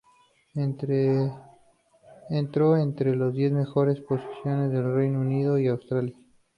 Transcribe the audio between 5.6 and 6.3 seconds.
en Australia.